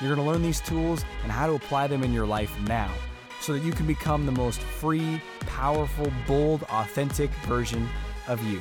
You're 0.00 0.12
going 0.16 0.26
to 0.26 0.32
learn 0.32 0.42
these 0.42 0.60
tools 0.60 1.04
and 1.22 1.30
how 1.30 1.46
to 1.46 1.52
apply 1.52 1.86
them 1.86 2.02
in 2.02 2.12
your 2.12 2.26
life 2.26 2.52
now 2.66 2.90
so 3.40 3.52
that 3.52 3.62
you 3.62 3.70
can 3.70 3.86
become 3.86 4.26
the 4.26 4.32
most 4.32 4.60
free, 4.60 5.20
powerful, 5.46 6.12
bold, 6.26 6.64
authentic 6.64 7.30
version 7.46 7.88
of 8.26 8.42
you. 8.44 8.60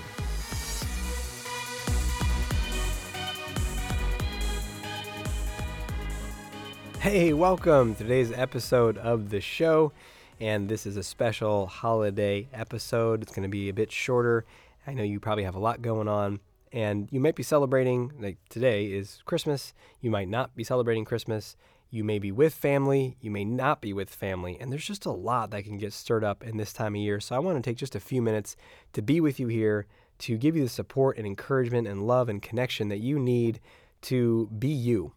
Hey, 6.99 7.33
welcome 7.33 7.95
to 7.95 8.03
today's 8.03 8.31
episode 8.31 8.99
of 8.99 9.31
the 9.31 9.41
show. 9.41 9.91
And 10.39 10.69
this 10.69 10.85
is 10.85 10.97
a 10.97 11.03
special 11.03 11.65
holiday 11.65 12.47
episode. 12.53 13.23
It's 13.23 13.31
going 13.31 13.41
to 13.41 13.49
be 13.49 13.69
a 13.69 13.73
bit 13.73 13.91
shorter. 13.91 14.45
I 14.85 14.93
know 14.93 15.03
you 15.03 15.19
probably 15.19 15.45
have 15.45 15.55
a 15.55 15.59
lot 15.59 15.81
going 15.81 16.07
on, 16.07 16.41
and 16.73 17.07
you 17.11 17.19
might 17.19 17.35
be 17.35 17.43
celebrating, 17.43 18.11
like 18.19 18.37
today 18.49 18.87
is 18.87 19.19
Christmas. 19.25 19.73
You 20.01 20.09
might 20.09 20.27
not 20.27 20.55
be 20.55 20.63
celebrating 20.63 21.05
Christmas. 21.05 21.55
You 21.91 22.03
may 22.03 22.17
be 22.17 22.31
with 22.31 22.55
family, 22.55 23.17
you 23.21 23.29
may 23.29 23.45
not 23.45 23.79
be 23.79 23.93
with 23.93 24.09
family, 24.09 24.57
and 24.59 24.71
there's 24.71 24.87
just 24.87 25.05
a 25.05 25.11
lot 25.11 25.51
that 25.51 25.63
can 25.63 25.77
get 25.77 25.93
stirred 25.93 26.23
up 26.23 26.43
in 26.43 26.57
this 26.57 26.73
time 26.73 26.95
of 26.95 27.01
year. 27.01 27.19
So 27.19 27.35
I 27.35 27.39
want 27.39 27.63
to 27.63 27.69
take 27.69 27.77
just 27.77 27.95
a 27.95 27.99
few 27.99 28.19
minutes 28.19 28.55
to 28.93 29.03
be 29.03 29.21
with 29.21 29.39
you 29.39 29.47
here 29.47 29.85
to 30.19 30.35
give 30.35 30.55
you 30.55 30.63
the 30.63 30.69
support 30.69 31.19
and 31.19 31.27
encouragement 31.27 31.87
and 31.87 32.07
love 32.07 32.29
and 32.29 32.41
connection 32.41 32.87
that 32.87 32.97
you 32.97 33.19
need 33.19 33.59
to 34.01 34.49
be 34.57 34.69
you 34.69 35.13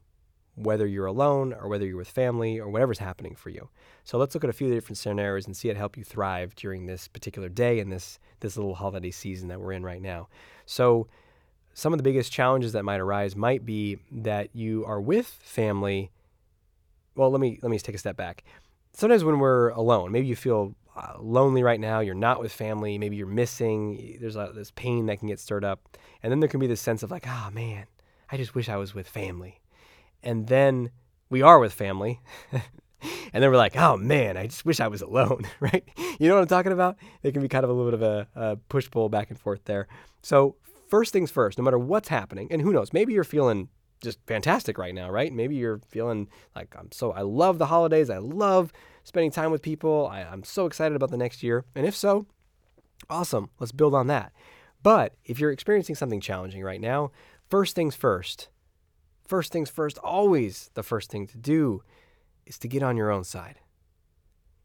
whether 0.56 0.86
you're 0.86 1.06
alone 1.06 1.52
or 1.52 1.68
whether 1.68 1.86
you're 1.86 1.98
with 1.98 2.08
family 2.08 2.58
or 2.58 2.68
whatever's 2.68 2.98
happening 2.98 3.34
for 3.34 3.50
you. 3.50 3.68
So 4.04 4.16
let's 4.16 4.34
look 4.34 4.42
at 4.42 4.50
a 4.50 4.54
few 4.54 4.72
different 4.72 4.96
scenarios 4.96 5.46
and 5.46 5.54
see 5.54 5.68
it 5.68 5.76
help 5.76 5.98
you 5.98 6.04
thrive 6.04 6.54
during 6.54 6.86
this 6.86 7.08
particular 7.08 7.48
day 7.48 7.78
and 7.78 7.92
this 7.92 8.18
this 8.40 8.56
little 8.56 8.74
holiday 8.74 9.10
season 9.10 9.48
that 9.48 9.60
we're 9.60 9.72
in 9.72 9.82
right 9.82 10.00
now. 10.00 10.28
So 10.64 11.08
some 11.76 11.92
of 11.92 11.98
the 11.98 12.02
biggest 12.02 12.32
challenges 12.32 12.72
that 12.72 12.84
might 12.84 13.00
arise 13.00 13.36
might 13.36 13.64
be 13.64 13.98
that 14.10 14.48
you 14.54 14.84
are 14.86 15.00
with 15.00 15.26
family. 15.26 16.10
Well, 17.14 17.30
let 17.30 17.40
me 17.40 17.58
let 17.62 17.70
me 17.70 17.78
take 17.78 17.94
a 17.94 17.98
step 17.98 18.16
back. 18.16 18.42
Sometimes 18.92 19.22
when 19.22 19.38
we're 19.38 19.68
alone, 19.68 20.10
maybe 20.10 20.26
you 20.26 20.36
feel 20.36 20.74
uh, 20.96 21.14
lonely 21.20 21.62
right 21.62 21.78
now, 21.78 22.00
you're 22.00 22.14
not 22.14 22.40
with 22.40 22.50
family, 22.50 22.96
maybe 22.96 23.16
you're 23.16 23.26
missing, 23.26 24.16
there's 24.20 24.36
a, 24.36 24.50
this 24.54 24.70
pain 24.70 25.06
that 25.06 25.18
can 25.18 25.28
get 25.28 25.38
stirred 25.38 25.64
up. 25.64 25.96
And 26.22 26.32
then 26.32 26.40
there 26.40 26.48
can 26.48 26.60
be 26.60 26.66
this 26.66 26.80
sense 26.80 27.02
of 27.02 27.10
like, 27.10 27.24
"Ah, 27.26 27.48
oh, 27.48 27.50
man, 27.54 27.84
I 28.32 28.36
just 28.36 28.54
wish 28.54 28.68
I 28.68 28.76
was 28.76 28.94
with 28.94 29.06
family." 29.06 29.60
and 30.26 30.48
then 30.48 30.90
we 31.30 31.40
are 31.40 31.58
with 31.58 31.72
family. 31.72 32.20
and 32.52 33.42
then 33.42 33.50
we're 33.50 33.56
like, 33.56 33.76
oh 33.76 33.96
man, 33.96 34.36
I 34.36 34.46
just 34.46 34.64
wish 34.64 34.80
I 34.80 34.88
was 34.88 35.02
alone, 35.02 35.46
right? 35.60 35.84
You 36.18 36.28
know 36.28 36.34
what 36.34 36.42
I'm 36.42 36.48
talking 36.48 36.72
about? 36.72 36.96
It 37.22 37.32
can 37.32 37.42
be 37.42 37.48
kind 37.48 37.64
of 37.64 37.70
a 37.70 37.72
little 37.72 37.90
bit 37.90 37.94
of 37.94 38.02
a, 38.02 38.28
a 38.34 38.56
push 38.68 38.90
pull 38.90 39.08
back 39.08 39.30
and 39.30 39.38
forth 39.38 39.60
there. 39.64 39.86
So, 40.22 40.56
first 40.88 41.12
things 41.12 41.30
first, 41.30 41.58
no 41.58 41.64
matter 41.64 41.78
what's 41.78 42.08
happening, 42.08 42.48
and 42.50 42.62
who 42.62 42.72
knows, 42.72 42.92
maybe 42.92 43.12
you're 43.12 43.24
feeling 43.24 43.68
just 44.02 44.18
fantastic 44.26 44.78
right 44.78 44.94
now, 44.94 45.10
right? 45.10 45.32
Maybe 45.32 45.56
you're 45.56 45.80
feeling 45.88 46.28
like 46.54 46.74
I'm 46.78 46.92
so, 46.92 47.12
I 47.12 47.22
love 47.22 47.58
the 47.58 47.66
holidays. 47.66 48.10
I 48.10 48.18
love 48.18 48.72
spending 49.04 49.30
time 49.30 49.50
with 49.50 49.62
people. 49.62 50.08
I, 50.10 50.22
I'm 50.22 50.44
so 50.44 50.66
excited 50.66 50.96
about 50.96 51.10
the 51.10 51.16
next 51.16 51.42
year. 51.42 51.64
And 51.74 51.86
if 51.86 51.96
so, 51.96 52.26
awesome. 53.08 53.50
Let's 53.58 53.72
build 53.72 53.94
on 53.94 54.06
that. 54.08 54.32
But 54.82 55.14
if 55.24 55.40
you're 55.40 55.50
experiencing 55.50 55.94
something 55.94 56.20
challenging 56.20 56.62
right 56.62 56.80
now, 56.80 57.10
first 57.48 57.74
things 57.74 57.94
first, 57.94 58.48
First 59.26 59.52
things 59.52 59.68
first, 59.68 59.98
always 59.98 60.70
the 60.74 60.84
first 60.84 61.10
thing 61.10 61.26
to 61.26 61.36
do 61.36 61.82
is 62.46 62.58
to 62.58 62.68
get 62.68 62.84
on 62.84 62.96
your 62.96 63.10
own 63.10 63.24
side. 63.24 63.56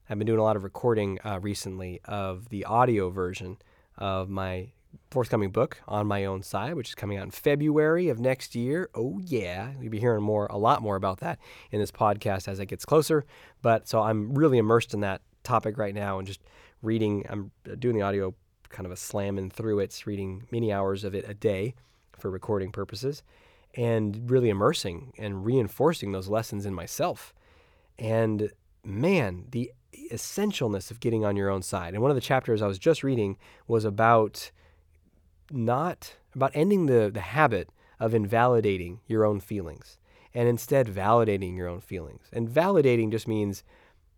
I've 0.07 0.19
been 0.19 0.27
doing 0.27 0.39
a 0.39 0.43
lot 0.43 0.55
of 0.55 0.63
recording 0.63 1.17
uh, 1.25 1.39
recently 1.41 1.99
of 2.05 2.49
the 2.49 2.65
audio 2.65 3.09
version 3.09 3.57
of 3.97 4.29
my 4.29 4.73
forthcoming 5.09 5.51
book 5.51 5.79
on 5.87 6.07
my 6.07 6.25
own 6.25 6.41
side, 6.41 6.73
which 6.75 6.89
is 6.89 6.95
coming 6.95 7.17
out 7.17 7.23
in 7.25 7.31
February 7.31 8.09
of 8.09 8.19
next 8.19 8.55
year. 8.55 8.89
Oh 8.95 9.19
yeah, 9.23 9.71
you'll 9.79 9.91
be 9.91 9.99
hearing 9.99 10.23
more, 10.23 10.47
a 10.47 10.57
lot 10.57 10.81
more 10.81 10.95
about 10.95 11.19
that 11.19 11.39
in 11.71 11.79
this 11.79 11.91
podcast 11.91 12.47
as 12.47 12.59
it 12.59 12.67
gets 12.67 12.85
closer. 12.85 13.25
But 13.61 13.87
so 13.87 14.01
I'm 14.01 14.33
really 14.33 14.57
immersed 14.57 14.93
in 14.93 15.01
that 15.01 15.21
topic 15.43 15.77
right 15.77 15.93
now 15.93 16.17
and 16.17 16.27
just 16.27 16.41
reading. 16.81 17.25
I'm 17.29 17.51
uh, 17.69 17.75
doing 17.75 17.95
the 17.95 18.01
audio 18.03 18.33
kind 18.69 18.85
of 18.85 18.91
a 18.91 18.97
slamming 18.97 19.49
through 19.49 19.79
it, 19.79 20.03
reading 20.05 20.47
many 20.51 20.71
hours 20.71 21.03
of 21.03 21.13
it 21.13 21.25
a 21.27 21.33
day 21.33 21.75
for 22.17 22.29
recording 22.29 22.71
purposes 22.71 23.23
and 23.75 24.29
really 24.29 24.49
immersing 24.49 25.13
and 25.17 25.45
reinforcing 25.45 26.11
those 26.11 26.27
lessons 26.27 26.65
in 26.65 26.73
myself. 26.73 27.33
And 27.97 28.51
man, 28.83 29.45
the 29.51 29.71
essentialness 30.11 30.91
of 30.91 30.99
getting 30.99 31.25
on 31.25 31.35
your 31.35 31.49
own 31.49 31.61
side. 31.61 31.93
And 31.93 32.01
one 32.01 32.11
of 32.11 32.15
the 32.15 32.21
chapters 32.21 32.61
I 32.61 32.67
was 32.67 32.79
just 32.79 33.03
reading 33.03 33.37
was 33.67 33.85
about 33.85 34.51
not 35.53 36.15
about 36.35 36.51
ending 36.53 36.85
the, 36.85 37.09
the 37.13 37.21
habit 37.21 37.69
of 37.99 38.13
invalidating 38.13 38.99
your 39.07 39.25
own 39.25 39.39
feelings 39.39 39.97
and 40.33 40.47
instead 40.47 40.87
validating 40.87 41.55
your 41.55 41.67
own 41.67 41.81
feelings. 41.81 42.23
And 42.31 42.49
validating 42.49 43.11
just 43.11 43.27
means 43.27 43.63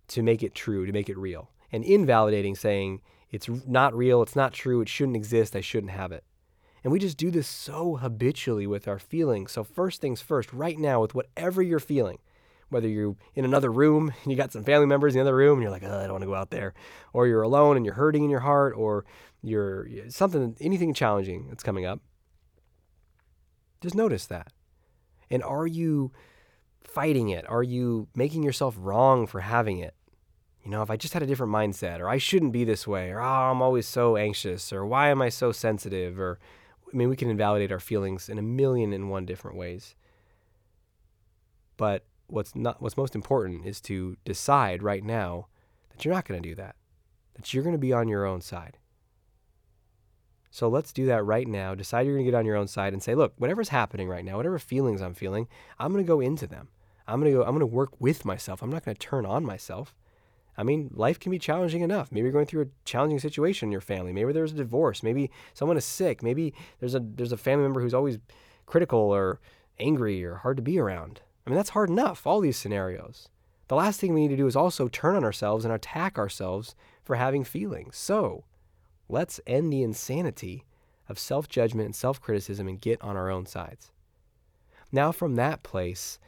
to 0.09 0.21
make 0.21 0.43
it 0.43 0.55
true, 0.55 0.85
to 0.85 0.91
make 0.91 1.09
it 1.09 1.17
real. 1.17 1.49
And 1.71 1.83
invalidating 1.83 2.55
saying 2.55 3.01
it's 3.31 3.49
not 3.67 3.95
real, 3.95 4.21
it's 4.21 4.35
not 4.35 4.53
true, 4.53 4.81
it 4.81 4.89
shouldn't 4.89 5.17
exist, 5.17 5.55
I 5.55 5.61
shouldn't 5.61 5.91
have 5.91 6.11
it. 6.11 6.23
And 6.83 6.91
we 6.91 6.99
just 6.99 7.17
do 7.17 7.31
this 7.31 7.47
so 7.47 7.95
habitually 7.95 8.67
with 8.67 8.87
our 8.87 8.99
feelings. 8.99 9.53
So, 9.53 9.63
first 9.63 10.01
things 10.01 10.21
first, 10.21 10.51
right 10.51 10.77
now, 10.77 11.01
with 11.01 11.15
whatever 11.15 11.61
you're 11.61 11.79
feeling, 11.79 12.19
whether 12.69 12.87
you're 12.87 13.15
in 13.35 13.45
another 13.45 13.71
room 13.71 14.13
and 14.23 14.31
you 14.31 14.37
got 14.37 14.51
some 14.51 14.63
family 14.63 14.87
members 14.87 15.13
in 15.13 15.19
the 15.19 15.23
other 15.23 15.35
room 15.35 15.53
and 15.53 15.63
you're 15.63 15.71
like, 15.71 15.83
oh, 15.83 15.99
I 15.99 16.03
don't 16.03 16.13
want 16.13 16.23
to 16.23 16.27
go 16.27 16.35
out 16.35 16.49
there, 16.49 16.73
or 17.13 17.27
you're 17.27 17.41
alone 17.41 17.77
and 17.77 17.85
you're 17.85 17.95
hurting 17.95 18.23
in 18.23 18.29
your 18.29 18.39
heart, 18.41 18.73
or 18.75 19.05
you're 19.41 19.87
something, 20.09 20.55
anything 20.59 20.93
challenging 20.93 21.47
that's 21.49 21.63
coming 21.63 21.85
up, 21.85 21.99
just 23.81 23.95
notice 23.95 24.25
that. 24.27 24.51
And 25.29 25.43
are 25.43 25.67
you 25.67 26.11
fighting 26.83 27.29
it? 27.29 27.49
Are 27.49 27.63
you 27.63 28.07
making 28.15 28.43
yourself 28.43 28.75
wrong 28.77 29.27
for 29.27 29.41
having 29.41 29.79
it? 29.79 29.95
You 30.63 30.71
know, 30.71 30.81
if 30.81 30.89
I 30.89 30.95
just 30.95 31.13
had 31.13 31.21
a 31.21 31.25
different 31.25 31.51
mindset, 31.51 31.99
or 31.99 32.07
I 32.07 32.17
shouldn't 32.17 32.53
be 32.53 32.63
this 32.63 32.87
way, 32.87 33.09
or 33.09 33.19
oh, 33.19 33.51
I'm 33.51 33.61
always 33.61 33.85
so 33.85 34.15
anxious, 34.15 34.71
or 34.71 34.85
why 34.85 35.09
am 35.09 35.21
I 35.21 35.27
so 35.27 35.51
sensitive, 35.51 36.17
or 36.19 36.39
I 36.93 36.95
mean, 36.95 37.09
we 37.09 37.17
can 37.17 37.29
invalidate 37.29 37.71
our 37.71 37.79
feelings 37.79 38.29
in 38.29 38.37
a 38.37 38.43
million 38.43 38.93
and 38.93 39.09
one 39.09 39.25
different 39.25 39.57
ways. 39.57 39.95
But 41.75 42.05
what's 42.33 42.55
not 42.55 42.81
what's 42.81 42.97
most 42.97 43.15
important 43.15 43.65
is 43.65 43.79
to 43.81 44.17
decide 44.25 44.81
right 44.81 45.03
now 45.03 45.47
that 45.91 46.03
you're 46.03 46.13
not 46.13 46.25
going 46.25 46.41
to 46.41 46.49
do 46.49 46.55
that. 46.55 46.75
That 47.35 47.53
you're 47.53 47.63
going 47.63 47.75
to 47.75 47.79
be 47.79 47.93
on 47.93 48.07
your 48.07 48.25
own 48.25 48.41
side. 48.41 48.77
So 50.49 50.67
let's 50.67 50.93
do 50.93 51.05
that 51.07 51.23
right 51.23 51.47
now. 51.47 51.73
Decide 51.73 52.05
you're 52.05 52.15
going 52.15 52.25
to 52.25 52.31
get 52.31 52.37
on 52.37 52.45
your 52.45 52.55
own 52.55 52.67
side 52.67 52.93
and 52.93 53.01
say, 53.01 53.15
look, 53.15 53.33
whatever's 53.37 53.69
happening 53.69 54.07
right 54.07 54.23
now, 54.23 54.37
whatever 54.37 54.59
feelings 54.59 55.01
I'm 55.01 55.15
feeling, 55.15 55.47
I'm 55.79 55.91
going 55.91 56.03
to 56.03 56.07
go 56.07 56.19
into 56.19 56.45
them. 56.45 56.67
I'm 57.07 57.19
going 57.19 57.31
to 57.31 57.39
go 57.39 57.43
I'm 57.43 57.51
going 57.57 57.59
to 57.59 57.65
work 57.65 57.99
with 57.99 58.25
myself. 58.25 58.61
I'm 58.61 58.69
not 58.69 58.85
going 58.85 58.95
to 58.95 59.07
turn 59.07 59.25
on 59.25 59.45
myself. 59.45 59.95
I 60.55 60.63
mean, 60.63 60.91
life 60.93 61.19
can 61.19 61.31
be 61.31 61.39
challenging 61.39 61.81
enough. 61.81 62.11
Maybe 62.11 62.25
you're 62.25 62.31
going 62.31 62.45
through 62.45 62.61
a 62.63 62.85
challenging 62.85 63.19
situation 63.19 63.67
in 63.67 63.71
your 63.71 63.81
family. 63.81 64.13
Maybe 64.13 64.33
there's 64.33 64.51
a 64.51 64.55
divorce. 64.55 65.01
Maybe 65.01 65.31
someone 65.53 65.77
is 65.77 65.85
sick. 65.85 66.21
Maybe 66.21 66.53
there's 66.79 66.93
a 66.93 66.99
there's 66.99 67.31
a 67.31 67.37
family 67.37 67.63
member 67.63 67.81
who's 67.81 67.93
always 67.93 68.19
critical 68.65 68.99
or 68.99 69.39
angry 69.79 70.23
or 70.23 70.35
hard 70.35 70.57
to 70.57 70.63
be 70.63 70.79
around. 70.79 71.21
I 71.45 71.49
mean, 71.49 71.57
that's 71.57 71.71
hard 71.71 71.89
enough, 71.89 72.25
all 72.25 72.39
these 72.39 72.57
scenarios. 72.57 73.29
The 73.67 73.75
last 73.75 73.99
thing 73.99 74.13
we 74.13 74.21
need 74.21 74.29
to 74.29 74.37
do 74.37 74.47
is 74.47 74.55
also 74.55 74.87
turn 74.87 75.15
on 75.15 75.23
ourselves 75.23 75.65
and 75.65 75.73
attack 75.73 76.17
ourselves 76.17 76.75
for 77.03 77.15
having 77.15 77.43
feelings. 77.43 77.97
So, 77.97 78.45
let's 79.09 79.41
end 79.45 79.71
the 79.71 79.83
insanity 79.83 80.65
of 81.09 81.19
self-judgment 81.19 81.85
and 81.85 81.95
self-criticism 81.95 82.67
and 82.67 82.79
get 82.79 83.01
on 83.01 83.17
our 83.17 83.29
own 83.29 83.45
sides. 83.45 83.91
Now, 84.91 85.11
from 85.11 85.35
that 85.35 85.63
place, 85.63 86.19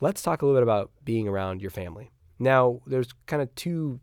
let's 0.00 0.22
talk 0.22 0.42
a 0.42 0.46
little 0.46 0.58
bit 0.58 0.62
about 0.64 0.90
being 1.04 1.28
around 1.28 1.60
your 1.60 1.70
family. 1.70 2.10
Now, 2.38 2.80
there's 2.86 3.12
kind 3.26 3.42
of 3.42 3.54
two 3.54 4.00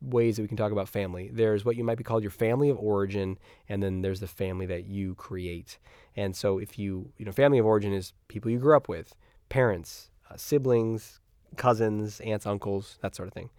ways 0.00 0.36
that 0.36 0.42
we 0.42 0.48
can 0.48 0.56
talk 0.56 0.72
about 0.72 0.88
family. 0.88 1.30
There's 1.32 1.64
what 1.64 1.76
you 1.76 1.84
might 1.84 1.98
be 1.98 2.04
called 2.04 2.22
your 2.22 2.30
family 2.30 2.68
of 2.68 2.78
origin, 2.78 3.38
and 3.68 3.82
then 3.82 4.02
there's 4.02 4.20
the 4.20 4.26
family 4.26 4.66
that 4.66 4.86
you 4.86 5.14
create. 5.16 5.78
And 6.16 6.34
so, 6.36 6.58
if 6.58 6.78
you, 6.78 7.12
you 7.18 7.24
know, 7.24 7.32
family 7.32 7.58
of 7.58 7.66
origin 7.66 7.92
is 7.92 8.12
people 8.28 8.50
you 8.50 8.58
grew 8.58 8.76
up 8.76 8.88
with, 8.88 9.14
parents, 9.52 10.08
uh, 10.30 10.36
siblings, 10.36 11.20
cousins, 11.56 12.20
aunts, 12.20 12.46
uncles, 12.46 12.98
that 13.02 13.14
sort 13.14 13.28
of 13.28 13.34
thing. 13.34 13.50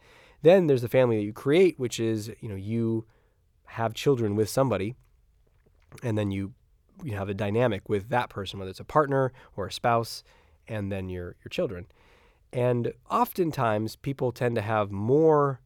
Then 0.41 0.65
there's 0.65 0.81
the 0.81 0.89
family 0.89 1.17
that 1.17 1.23
you 1.23 1.33
create, 1.33 1.77
which 1.77 1.99
is, 1.99 2.31
you 2.41 2.49
know, 2.49 2.55
you 2.55 3.05
have 3.65 3.93
children 3.93 4.35
with 4.35 4.49
somebody, 4.49 4.95
and 6.01 6.17
then 6.17 6.31
you 6.31 6.53
you 7.03 7.15
have 7.15 7.29
a 7.29 7.33
dynamic 7.35 7.89
with 7.89 8.09
that 8.09 8.29
person, 8.29 8.57
whether 8.57 8.71
it's 8.71 8.79
a 8.79 8.83
partner 8.85 9.31
or 9.55 9.67
a 9.67 9.71
spouse, 9.71 10.23
and 10.67 10.91
then 10.91 11.09
your 11.09 11.35
your 11.45 11.49
children. 11.51 11.85
And 12.51 12.93
oftentimes, 13.11 13.95
people 13.95 14.31
tend 14.31 14.55
to 14.55 14.61
have 14.61 14.91
more 14.91 15.61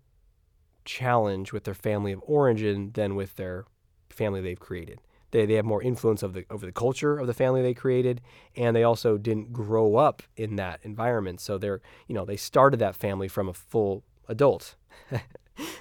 challenge 0.83 1.53
with 1.53 1.63
their 1.63 1.73
family 1.73 2.12
of 2.12 2.21
origin 2.25 2.91
than 2.95 3.15
with 3.15 3.35
their 3.35 3.63
family 4.09 4.41
they've 4.41 4.59
created. 4.59 5.00
They, 5.31 5.45
they 5.45 5.56
have 5.56 5.65
more 5.65 5.81
influence 5.81 6.24
of 6.24 6.33
the 6.33 6.45
over 6.50 6.65
the 6.65 6.71
culture 6.71 7.18
of 7.18 7.27
the 7.27 7.33
family 7.33 7.62
they 7.62 7.74
created, 7.74 8.21
and 8.56 8.75
they 8.75 8.83
also 8.83 9.18
didn't 9.18 9.51
grow 9.51 9.95
up 9.95 10.24
in 10.35 10.56
that 10.56 10.79
environment. 10.83 11.41
So 11.41 11.57
they're 11.57 11.81
you 12.07 12.15
know 12.15 12.25
they 12.25 12.38
started 12.38 12.79
that 12.79 12.95
family 12.95 13.27
from 13.27 13.50
a 13.50 13.53
full 13.53 14.03
adult, 14.27 14.75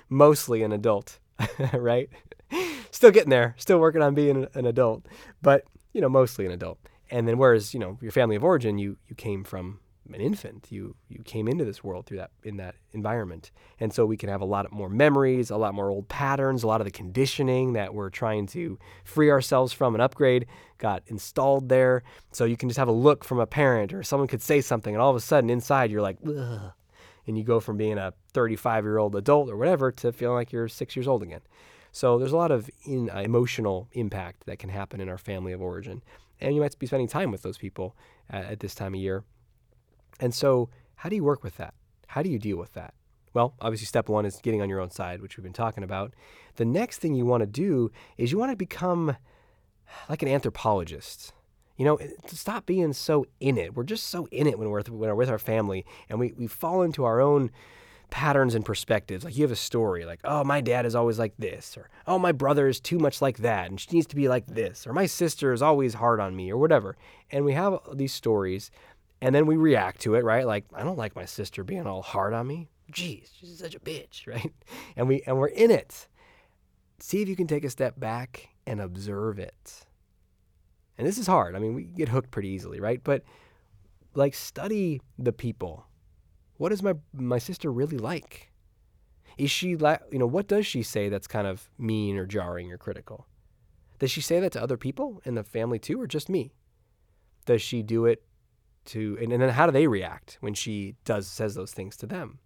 mostly 0.09 0.63
an 0.63 0.73
adult, 0.73 1.19
right? 1.73 2.09
Still 2.91 3.11
getting 3.11 3.31
there, 3.31 3.55
still 3.59 3.79
working 3.79 4.03
on 4.03 4.15
being 4.15 4.47
an 4.55 4.67
adult, 4.67 5.07
but 5.43 5.65
you 5.93 6.01
know 6.01 6.09
mostly 6.09 6.47
an 6.47 6.53
adult. 6.53 6.79
And 7.11 7.29
then 7.29 7.39
whereas 7.39 7.73
you 7.73 7.81
know 7.81 7.99
your 8.01 8.13
family 8.13 8.37
of 8.37 8.45
origin, 8.45 8.79
you 8.79 8.97
you 9.09 9.15
came 9.15 9.45
from 9.45 9.81
an 10.15 10.21
infant. 10.21 10.67
You 10.71 10.97
you 11.09 11.23
came 11.23 11.49
into 11.49 11.65
this 11.65 11.83
world 11.83 12.07
through 12.07 12.19
that 12.19 12.31
in 12.43 12.57
that 12.59 12.75
environment, 12.93 13.51
and 13.81 13.93
so 13.93 14.07
we 14.07 14.17
can 14.17 14.29
have 14.29 14.41
a 14.41 14.45
lot 14.45 14.71
more 14.73 14.89
memories, 14.89 15.51
a 15.51 15.57
lot 15.57 15.75
more 15.75 15.91
old 15.91 16.09
patterns, 16.09 16.63
a 16.63 16.67
lot 16.67 16.81
of 16.81 16.85
the 16.85 16.91
conditioning 16.91 17.73
that 17.75 17.95
we're 17.95 18.11
trying 18.11 18.47
to 18.49 18.79
free 19.05 19.31
ourselves 19.31 19.73
from 19.73 19.95
and 19.95 20.03
upgrade 20.03 20.47
got 20.79 21.03
installed 21.07 21.69
there. 21.69 22.03
So 22.33 22.45
you 22.45 22.57
can 22.57 22.69
just 22.69 22.79
have 22.79 22.89
a 22.89 22.93
look 22.93 23.25
from 23.25 23.39
a 23.39 23.47
parent, 23.47 23.93
or 23.93 24.03
someone 24.03 24.29
could 24.29 24.43
say 24.43 24.61
something, 24.61 24.95
and 24.95 25.03
all 25.03 25.11
of 25.11 25.17
a 25.17 25.21
sudden 25.21 25.51
inside 25.51 25.91
you're 25.91 26.03
like, 26.03 26.19
Ugh. 26.27 26.73
and 27.27 27.39
you 27.39 27.45
go 27.45 27.61
from 27.61 27.77
being 27.77 27.99
a 27.99 28.13
35 28.33 28.85
year 28.85 28.99
old 28.99 29.17
adult 29.17 29.51
or 29.51 29.57
whatever 29.57 29.91
to 29.93 30.13
feeling 30.13 30.37
like 30.37 30.53
you're 30.53 30.69
six 30.69 30.97
years 30.97 31.09
old 31.09 31.23
again. 31.23 31.41
So 31.93 32.19
there's 32.19 32.33
a 32.33 32.37
lot 32.37 32.51
of 32.51 32.69
in, 32.85 33.09
uh, 33.09 33.21
emotional 33.21 33.89
impact 33.93 34.45
that 34.47 34.59
can 34.59 34.69
happen 34.69 35.01
in 35.01 35.09
our 35.09 35.17
family 35.19 35.53
of 35.53 35.63
origin, 35.63 36.03
and 36.41 36.55
you 36.55 36.61
might 36.61 36.79
be 36.79 36.87
spending 36.87 37.09
time 37.09 37.31
with 37.31 37.43
those 37.43 37.57
people 37.57 37.97
at 38.29 38.61
this 38.61 38.75
time 38.75 38.93
of 38.93 39.01
year 39.01 39.25
and 40.21 40.35
so, 40.35 40.69
how 40.97 41.09
do 41.09 41.17
you 41.17 41.25
work 41.25 41.43
with 41.43 41.57
that? 41.57 41.75
How 42.09 42.23
do 42.23 42.31
you 42.31 42.39
deal 42.39 42.57
with 42.57 42.73
that? 42.75 42.95
Well, 43.35 43.55
obviously, 43.61 43.87
step 43.87 44.09
one 44.09 44.25
is 44.25 44.41
getting 44.43 44.63
on 44.63 44.69
your 44.69 44.81
own 44.81 44.91
side, 44.91 45.21
which 45.21 45.37
we've 45.37 45.45
been 45.45 45.53
talking 45.53 45.85
about. 45.85 46.15
The 46.57 46.65
next 46.65 46.99
thing 46.99 47.15
you 47.15 47.27
want 47.27 47.43
to 47.43 47.47
do 47.47 47.91
is 48.17 48.33
you 48.33 48.39
want 48.39 48.51
to 48.53 48.57
become 48.57 49.17
like 50.09 50.23
an 50.23 50.29
anthropologist. 50.29 51.33
You 51.77 51.85
know, 51.85 51.99
stop 52.27 52.65
being 52.65 52.95
so 52.95 53.27
in 53.39 53.59
it. 53.59 53.75
We're 53.75 53.85
just 53.85 54.07
so 54.07 54.27
in 54.31 54.47
it 54.47 54.59
when 54.59 54.71
we're, 54.71 54.83
when 54.85 54.99
we're 55.11 55.15
with 55.15 55.29
our 55.29 55.39
family, 55.39 55.85
and 56.09 56.19
we, 56.19 56.33
we 56.33 56.47
fall 56.47 56.81
into 56.81 57.05
our 57.05 57.21
own 57.21 57.51
patterns 58.09 58.55
and 58.55 58.65
perspectives. 58.65 59.25
Like 59.25 59.37
you 59.37 59.43
have 59.43 59.53
a 59.53 59.57
story, 59.57 60.07
like, 60.07 60.21
oh, 60.25 60.43
my 60.45 60.61
dad 60.63 60.87
is 60.87 60.95
always 60.95 61.19
like 61.19 61.35
this, 61.39 61.77
or 61.77 61.91
oh, 62.07 62.19
my 62.19 62.33
brother 62.33 62.69
is 62.69 62.81
too 62.81 62.99
much 62.99 63.21
like 63.21 63.39
that, 63.39 63.69
and 63.69 63.79
she 63.79 63.91
needs 63.93 64.07
to 64.07 64.17
be 64.17 64.29
like 64.29 64.47
this, 64.47 64.87
or 64.87 64.95
my 64.95 65.07
sister 65.07 65.53
is 65.53 65.61
always 65.61 65.95
hard 65.95 66.21
on 66.21 66.35
me, 66.35 66.51
or 66.51 66.57
whatever. 66.57 66.97
And 67.31 67.45
we 67.45 67.53
have 67.53 67.79
these 67.93 68.15
stories 68.15 68.71
and 69.21 69.35
then 69.35 69.47
we 69.47 69.57
react 69.57 70.01
to 70.03 70.15
it, 70.15 70.25
right? 70.25 70.47
Like, 70.47 70.67
I 70.75 70.83
don't 70.83 70.99
like 70.99 71.17
my 71.17 71.25
sister 71.25 71.65
being 71.65 71.87
all 71.87 72.03
hard 72.03 72.35
on 72.35 72.47
me. 72.47 72.69
Jeez, 72.93 73.29
she's 73.39 73.59
such 73.59 73.75
a 73.75 73.81
bitch, 73.81 74.27
right? 74.27 74.53
And 74.97 75.09
we 75.09 75.23
and 75.27 75.39
we're 75.39 75.49
in 75.49 75.71
it. 75.71 76.09
See 76.99 77.23
if 77.23 77.29
you 77.29 77.37
can 77.37 77.47
take 77.47 77.65
a 77.65 77.71
step 77.71 77.99
back 77.99 78.49
and 78.67 78.81
observe 78.81 79.39
it. 79.39 79.85
And 80.99 81.07
this 81.07 81.19
is 81.19 81.27
hard. 81.27 81.55
I 81.55 81.59
mean, 81.59 81.75
we 81.75 81.85
get 81.85 82.09
hooked 82.09 82.31
pretty 82.31 82.49
easily, 82.49 82.81
right? 82.81 83.03
But 83.03 83.23
like 84.15 84.35
study 84.35 85.01
the 85.19 85.33
people. 85.33 85.87
What 86.57 86.73
is 86.73 86.83
my 86.83 86.95
my 87.13 87.39
sister 87.39 87.71
really 87.71 87.99
like? 87.99 88.51
Is 89.37 89.51
she 89.51 89.77
like, 89.77 90.01
you 90.11 90.19
know, 90.19 90.27
what 90.27 90.49
does 90.49 90.67
she 90.67 90.83
say 90.83 91.11
that's 91.11 91.27
kind 91.27 91.47
of 91.47 91.69
mean 91.79 92.17
or 92.17 92.25
jarring 92.25 92.73
or 92.73 92.79
critical? 92.79 93.27
Does 93.99 94.11
she 94.11 94.21
say 94.21 94.41
that 94.41 94.53
to 94.53 94.63
other 94.63 94.79
people 94.79 95.21
in 95.25 95.35
the 95.35 95.45
family 95.45 95.79
too 95.79 96.01
or 96.01 96.07
just 96.07 96.29
me? 96.29 96.53
Does 97.45 97.61
she 97.61 97.83
do 97.83 98.07
it 98.07 98.23
to 98.87 99.19
and, 99.21 99.33
and 99.33 99.43
then 99.43 99.51
how 99.51 99.67
do 99.67 99.73
they 99.73 99.87
react 99.87 100.39
when 100.41 100.55
she 100.55 100.97
does 101.05 101.27
says 101.27 101.55
those 101.55 101.73
things 101.73 101.97
to 101.99 102.07
them? 102.07 102.39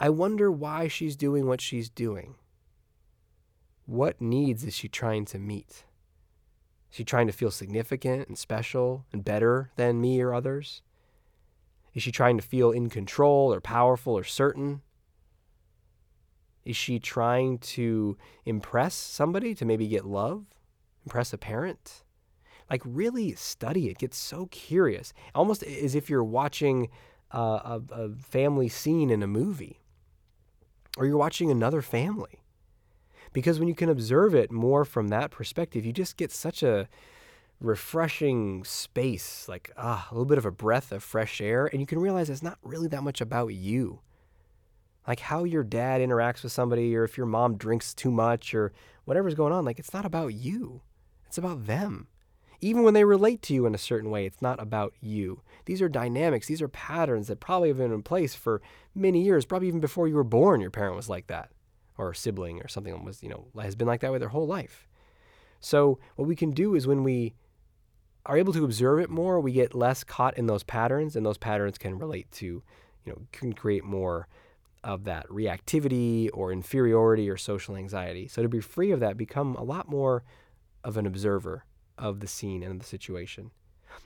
I 0.00 0.10
wonder 0.10 0.50
why 0.50 0.88
she's 0.88 1.16
doing 1.16 1.46
what 1.46 1.60
she's 1.60 1.88
doing. 1.88 2.36
What 3.86 4.20
needs 4.20 4.64
is 4.64 4.74
she 4.74 4.88
trying 4.88 5.24
to 5.26 5.38
meet? 5.38 5.84
Is 6.90 6.96
she 6.96 7.04
trying 7.04 7.26
to 7.26 7.32
feel 7.32 7.50
significant 7.50 8.28
and 8.28 8.38
special 8.38 9.04
and 9.12 9.24
better 9.24 9.70
than 9.76 10.00
me 10.00 10.20
or 10.20 10.34
others? 10.34 10.82
Is 11.94 12.02
she 12.02 12.10
trying 12.10 12.36
to 12.36 12.42
feel 12.42 12.70
in 12.70 12.90
control 12.90 13.52
or 13.52 13.60
powerful 13.60 14.16
or 14.16 14.24
certain? 14.24 14.82
Is 16.64 16.76
she 16.76 16.98
trying 16.98 17.58
to 17.58 18.16
impress 18.44 18.94
somebody 18.94 19.54
to 19.54 19.64
maybe 19.64 19.86
get 19.86 20.06
love 20.06 20.46
impress 21.04 21.32
a 21.32 21.38
parent 21.38 22.03
like 22.70 22.82
really 22.84 23.34
study 23.34 23.88
it. 23.88 23.98
Get 23.98 24.14
so 24.14 24.46
curious, 24.46 25.12
almost 25.34 25.62
as 25.62 25.94
if 25.94 26.08
you're 26.08 26.24
watching 26.24 26.88
a, 27.30 27.80
a 27.90 28.10
family 28.10 28.68
scene 28.68 29.10
in 29.10 29.22
a 29.22 29.26
movie, 29.26 29.80
or 30.96 31.06
you're 31.06 31.16
watching 31.16 31.50
another 31.50 31.82
family. 31.82 32.40
Because 33.32 33.58
when 33.58 33.68
you 33.68 33.74
can 33.74 33.88
observe 33.88 34.34
it 34.34 34.52
more 34.52 34.84
from 34.84 35.08
that 35.08 35.30
perspective, 35.30 35.84
you 35.84 35.92
just 35.92 36.16
get 36.16 36.30
such 36.30 36.62
a 36.62 36.88
refreshing 37.60 38.64
space, 38.64 39.48
like 39.48 39.70
ah, 39.76 40.06
a 40.10 40.14
little 40.14 40.26
bit 40.26 40.38
of 40.38 40.46
a 40.46 40.52
breath 40.52 40.92
of 40.92 41.02
fresh 41.02 41.40
air, 41.40 41.66
and 41.66 41.80
you 41.80 41.86
can 41.86 41.98
realize 41.98 42.30
it's 42.30 42.42
not 42.42 42.58
really 42.62 42.88
that 42.88 43.02
much 43.02 43.20
about 43.20 43.48
you. 43.48 44.00
Like 45.06 45.20
how 45.20 45.44
your 45.44 45.64
dad 45.64 46.00
interacts 46.00 46.42
with 46.42 46.52
somebody, 46.52 46.96
or 46.96 47.04
if 47.04 47.16
your 47.16 47.26
mom 47.26 47.56
drinks 47.56 47.92
too 47.92 48.10
much, 48.10 48.54
or 48.54 48.72
whatever's 49.04 49.34
going 49.34 49.52
on, 49.52 49.64
like 49.64 49.78
it's 49.78 49.92
not 49.92 50.06
about 50.06 50.34
you. 50.34 50.82
It's 51.26 51.38
about 51.38 51.66
them. 51.66 52.06
Even 52.60 52.82
when 52.82 52.94
they 52.94 53.04
relate 53.04 53.42
to 53.42 53.54
you 53.54 53.66
in 53.66 53.74
a 53.74 53.78
certain 53.78 54.10
way, 54.10 54.26
it's 54.26 54.42
not 54.42 54.60
about 54.60 54.94
you. 55.00 55.42
These 55.66 55.82
are 55.82 55.88
dynamics, 55.88 56.46
these 56.46 56.62
are 56.62 56.68
patterns 56.68 57.28
that 57.28 57.40
probably 57.40 57.68
have 57.68 57.78
been 57.78 57.92
in 57.92 58.02
place 58.02 58.34
for 58.34 58.62
many 58.94 59.22
years, 59.22 59.44
probably 59.44 59.68
even 59.68 59.80
before 59.80 60.08
you 60.08 60.14
were 60.14 60.24
born, 60.24 60.60
your 60.60 60.70
parent 60.70 60.96
was 60.96 61.08
like 61.08 61.26
that, 61.26 61.50
or 61.98 62.10
a 62.10 62.16
sibling 62.16 62.60
or 62.60 62.68
something 62.68 63.04
was, 63.04 63.22
you 63.22 63.28
know, 63.28 63.46
has 63.60 63.74
been 63.74 63.88
like 63.88 64.00
that 64.00 64.12
with 64.12 64.20
their 64.20 64.28
whole 64.28 64.46
life. 64.46 64.86
So, 65.60 65.98
what 66.16 66.28
we 66.28 66.36
can 66.36 66.50
do 66.50 66.74
is 66.74 66.86
when 66.86 67.04
we 67.04 67.34
are 68.26 68.36
able 68.36 68.52
to 68.52 68.64
observe 68.64 69.00
it 69.00 69.10
more, 69.10 69.40
we 69.40 69.52
get 69.52 69.74
less 69.74 70.04
caught 70.04 70.36
in 70.36 70.46
those 70.46 70.62
patterns, 70.62 71.16
and 71.16 71.24
those 71.24 71.38
patterns 71.38 71.78
can 71.78 71.98
relate 71.98 72.30
to, 72.32 72.46
you 72.46 72.62
know, 73.12 73.22
can 73.32 73.52
create 73.52 73.84
more 73.84 74.28
of 74.82 75.04
that 75.04 75.26
reactivity 75.28 76.28
or 76.34 76.52
inferiority 76.52 77.30
or 77.30 77.36
social 77.38 77.76
anxiety. 77.76 78.28
So, 78.28 78.42
to 78.42 78.48
be 78.48 78.60
free 78.60 78.90
of 78.90 79.00
that, 79.00 79.16
become 79.16 79.56
a 79.56 79.64
lot 79.64 79.88
more 79.88 80.22
of 80.84 80.96
an 80.98 81.06
observer 81.06 81.64
of 81.98 82.20
the 82.20 82.26
scene 82.26 82.62
and 82.62 82.80
the 82.80 82.84
situation. 82.84 83.50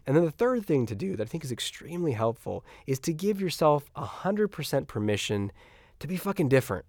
And 0.06 0.16
then 0.16 0.24
the 0.24 0.30
third 0.30 0.66
thing 0.66 0.86
to 0.86 0.94
do 0.94 1.16
that 1.16 1.22
I 1.22 1.26
think 1.26 1.44
is 1.44 1.52
extremely 1.52 2.12
helpful 2.12 2.64
is 2.86 2.98
to 3.00 3.12
give 3.12 3.40
yourself 3.40 3.90
100% 3.94 4.86
permission 4.86 5.52
to 6.00 6.06
be 6.06 6.16
fucking 6.16 6.48
different, 6.48 6.84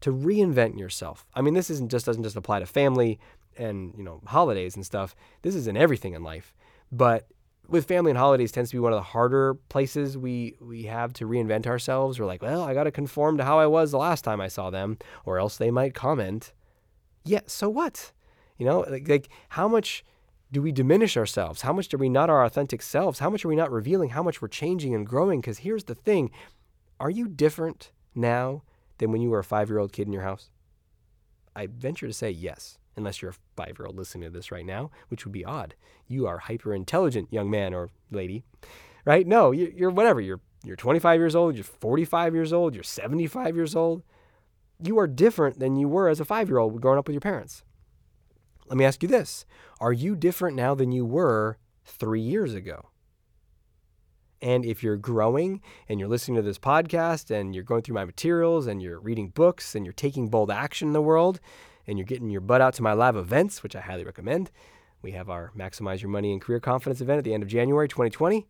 to 0.00 0.12
reinvent 0.12 0.78
yourself. 0.78 1.26
I 1.34 1.42
mean, 1.42 1.54
this 1.54 1.70
isn't 1.70 1.90
just 1.90 2.06
doesn't 2.06 2.22
just 2.22 2.36
apply 2.36 2.60
to 2.60 2.66
family 2.66 3.18
and, 3.56 3.94
you 3.96 4.04
know, 4.04 4.20
holidays 4.26 4.76
and 4.76 4.84
stuff. 4.84 5.14
This 5.42 5.54
is 5.54 5.66
in 5.66 5.76
everything 5.76 6.14
in 6.14 6.22
life. 6.22 6.54
But 6.90 7.28
with 7.68 7.86
family 7.86 8.10
and 8.10 8.18
holidays 8.18 8.50
tends 8.50 8.70
to 8.70 8.76
be 8.76 8.80
one 8.80 8.92
of 8.92 8.98
the 8.98 9.02
harder 9.02 9.54
places 9.54 10.16
we 10.16 10.56
we 10.60 10.84
have 10.84 11.12
to 11.14 11.26
reinvent 11.26 11.66
ourselves. 11.66 12.18
We're 12.18 12.26
like, 12.26 12.42
well, 12.42 12.62
I 12.62 12.74
got 12.74 12.84
to 12.84 12.90
conform 12.90 13.36
to 13.38 13.44
how 13.44 13.58
I 13.58 13.66
was 13.66 13.90
the 13.90 13.98
last 13.98 14.22
time 14.24 14.40
I 14.40 14.48
saw 14.48 14.70
them, 14.70 14.98
or 15.24 15.38
else 15.38 15.56
they 15.56 15.70
might 15.70 15.94
comment. 15.94 16.52
Yeah, 17.24 17.40
so 17.46 17.68
what? 17.68 18.12
You 18.58 18.66
know, 18.66 18.80
like, 18.88 19.08
like 19.08 19.28
how 19.50 19.68
much 19.68 20.04
do 20.50 20.60
we 20.60 20.72
diminish 20.72 21.16
ourselves? 21.16 21.62
How 21.62 21.72
much 21.72 21.92
are 21.92 21.98
we 21.98 22.08
not 22.08 22.30
our 22.30 22.44
authentic 22.44 22.82
selves? 22.82 23.18
How 23.18 23.30
much 23.30 23.44
are 23.44 23.48
we 23.48 23.56
not 23.56 23.70
revealing 23.70 24.10
how 24.10 24.22
much 24.22 24.42
we're 24.42 24.48
changing 24.48 24.94
and 24.94 25.06
growing? 25.06 25.40
Because 25.40 25.58
here's 25.58 25.84
the 25.84 25.94
thing 25.94 26.30
are 27.00 27.10
you 27.10 27.28
different 27.28 27.92
now 28.14 28.62
than 28.98 29.12
when 29.12 29.20
you 29.20 29.30
were 29.30 29.38
a 29.38 29.44
five 29.44 29.68
year 29.68 29.78
old 29.78 29.92
kid 29.92 30.06
in 30.06 30.12
your 30.12 30.22
house? 30.22 30.50
I 31.54 31.66
venture 31.66 32.06
to 32.06 32.12
say 32.12 32.30
yes, 32.30 32.78
unless 32.96 33.22
you're 33.22 33.32
a 33.32 33.56
five 33.56 33.78
year 33.78 33.86
old 33.86 33.96
listening 33.96 34.24
to 34.24 34.30
this 34.30 34.50
right 34.50 34.66
now, 34.66 34.90
which 35.08 35.24
would 35.24 35.32
be 35.32 35.44
odd. 35.44 35.74
You 36.06 36.26
are 36.26 36.38
hyper 36.38 36.74
intelligent, 36.74 37.32
young 37.32 37.50
man 37.50 37.74
or 37.74 37.90
lady, 38.10 38.42
right? 39.04 39.26
No, 39.26 39.52
you're 39.52 39.90
whatever. 39.90 40.20
You're, 40.20 40.40
you're 40.64 40.76
25 40.76 41.20
years 41.20 41.36
old, 41.36 41.54
you're 41.54 41.64
45 41.64 42.34
years 42.34 42.52
old, 42.52 42.74
you're 42.74 42.82
75 42.82 43.54
years 43.54 43.76
old. 43.76 44.02
You 44.82 44.98
are 44.98 45.06
different 45.06 45.58
than 45.58 45.76
you 45.76 45.88
were 45.88 46.08
as 46.08 46.20
a 46.20 46.24
five 46.24 46.48
year 46.48 46.58
old 46.58 46.80
growing 46.80 46.98
up 46.98 47.06
with 47.06 47.14
your 47.14 47.20
parents. 47.20 47.62
Let 48.68 48.76
me 48.76 48.84
ask 48.84 49.02
you 49.02 49.08
this 49.08 49.46
Are 49.80 49.92
you 49.92 50.14
different 50.14 50.56
now 50.56 50.74
than 50.74 50.92
you 50.92 51.04
were 51.04 51.58
three 51.84 52.20
years 52.20 52.54
ago? 52.54 52.90
And 54.40 54.64
if 54.64 54.82
you're 54.84 54.96
growing 54.96 55.60
and 55.88 55.98
you're 55.98 56.08
listening 56.08 56.36
to 56.36 56.42
this 56.42 56.58
podcast 56.58 57.30
and 57.30 57.54
you're 57.54 57.64
going 57.64 57.82
through 57.82 57.96
my 57.96 58.04
materials 58.04 58.68
and 58.68 58.80
you're 58.80 59.00
reading 59.00 59.30
books 59.30 59.74
and 59.74 59.84
you're 59.84 59.92
taking 59.92 60.28
bold 60.28 60.50
action 60.50 60.88
in 60.88 60.92
the 60.92 61.02
world 61.02 61.40
and 61.88 61.98
you're 61.98 62.06
getting 62.06 62.30
your 62.30 62.40
butt 62.40 62.60
out 62.60 62.74
to 62.74 62.82
my 62.82 62.92
live 62.92 63.16
events, 63.16 63.64
which 63.64 63.74
I 63.74 63.80
highly 63.80 64.04
recommend, 64.04 64.52
we 65.02 65.12
have 65.12 65.28
our 65.28 65.50
Maximize 65.56 66.02
Your 66.02 66.10
Money 66.10 66.32
and 66.32 66.40
Career 66.40 66.60
Confidence 66.60 67.00
event 67.00 67.18
at 67.18 67.24
the 67.24 67.34
end 67.34 67.42
of 67.42 67.48
January 67.48 67.88
2020. 67.88 68.46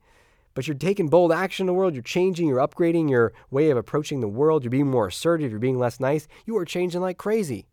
But 0.52 0.66
you're 0.66 0.76
taking 0.76 1.08
bold 1.08 1.32
action 1.32 1.64
in 1.64 1.66
the 1.68 1.72
world, 1.72 1.94
you're 1.94 2.02
changing, 2.02 2.48
you're 2.48 2.58
upgrading 2.58 3.08
your 3.08 3.32
way 3.50 3.70
of 3.70 3.78
approaching 3.78 4.20
the 4.20 4.28
world, 4.28 4.64
you're 4.64 4.70
being 4.70 4.90
more 4.90 5.06
assertive, 5.06 5.50
you're 5.50 5.60
being 5.60 5.78
less 5.78 6.00
nice, 6.00 6.26
you 6.44 6.56
are 6.58 6.64
changing 6.64 7.00
like 7.00 7.16
crazy. 7.16 7.68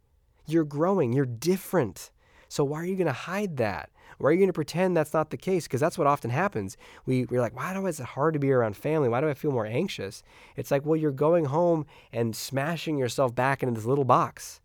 You're 0.46 0.66
growing, 0.66 1.12
you're 1.12 1.26
different. 1.26 2.12
So 2.48 2.64
why 2.64 2.82
are 2.82 2.86
you 2.86 2.96
going 2.96 3.08
to 3.08 3.14
hide 3.14 3.58
that? 3.58 3.90
Why 4.18 4.30
are 4.30 4.32
you 4.32 4.38
going 4.38 4.50
to 4.50 4.54
pretend 4.54 4.96
that's 4.96 5.14
not 5.14 5.30
the 5.30 5.38
case? 5.38 5.66
Because 5.66 5.82
that's 5.82 5.98
what 5.98 6.08
often 6.08 6.30
happens. 6.30 6.78
We, 7.06 7.26
we're 7.26 7.42
like, 7.42 7.56
why 7.56 7.74
do 7.74 7.86
I, 7.86 7.90
is 7.90 8.00
it 8.00 8.06
hard 8.06 8.34
to 8.34 8.40
be 8.40 8.52
around 8.52 8.78
family? 8.78 9.10
Why 9.10 9.22
do 9.22 9.30
I 9.30 9.34
feel 9.34 9.52
more 9.52 9.66
anxious? 9.66 10.24
It's 10.56 10.72
like, 10.72 10.86
well, 10.86 10.96
you're 10.96 11.12
going 11.12 11.46
home 11.46 11.86
and 12.14 12.36
smashing 12.36 12.98
yourself 12.98 13.36
back 13.36 13.62
into 13.62 13.76
this 13.76 13.86
little 13.86 14.06
box. 14.06 14.62